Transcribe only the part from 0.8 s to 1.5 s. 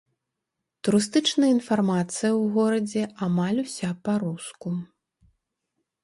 Турыстычная